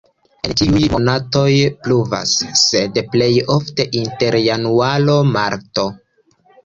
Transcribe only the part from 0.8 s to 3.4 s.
monatoj pluvas, sed plej